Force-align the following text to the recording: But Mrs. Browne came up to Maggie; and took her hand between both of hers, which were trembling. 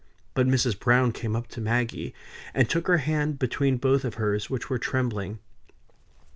But 0.33 0.47
Mrs. 0.47 0.79
Browne 0.79 1.11
came 1.11 1.35
up 1.35 1.45
to 1.49 1.61
Maggie; 1.61 2.15
and 2.55 2.67
took 2.67 2.87
her 2.87 2.97
hand 2.97 3.37
between 3.37 3.77
both 3.77 4.03
of 4.03 4.15
hers, 4.15 4.49
which 4.49 4.67
were 4.67 4.79
trembling. 4.79 5.37